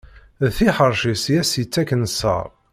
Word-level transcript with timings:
D 0.41 0.45
tiḥerci-s 0.57 1.23
i 1.33 1.35
as-yettaken 1.41 2.01
sser. 2.11 2.47